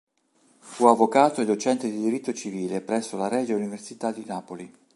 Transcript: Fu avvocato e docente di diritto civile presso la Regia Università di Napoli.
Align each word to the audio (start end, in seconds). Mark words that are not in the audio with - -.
Fu 0.57 0.87
avvocato 0.87 1.41
e 1.41 1.45
docente 1.45 1.87
di 1.87 1.97
diritto 2.01 2.33
civile 2.33 2.81
presso 2.81 3.17
la 3.17 3.27
Regia 3.27 3.53
Università 3.55 4.11
di 4.11 4.25
Napoli. 4.25 4.73